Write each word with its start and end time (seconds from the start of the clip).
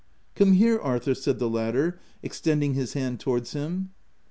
"Come 0.35 0.53
here, 0.53 0.79
Arthur," 0.81 1.13
said 1.13 1.37
the 1.37 1.47
latter, 1.47 1.99
extend 2.23 2.63
ing 2.63 2.73
his 2.73 2.93
hand 2.93 3.19
towards 3.19 3.51
him. 3.51 3.91